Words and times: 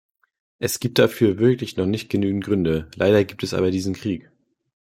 Es 0.57 0.79
gibt 0.79 0.97
dafür 0.97 1.37
wirklich 1.37 1.77
noch 1.77 1.85
nicht 1.85 2.09
genügend 2.09 2.43
Gründe, 2.43 2.89
leider 2.95 3.23
gibt 3.23 3.43
es 3.43 3.53
aber 3.53 3.69
diesen 3.69 3.93
Krieg. 3.93 4.31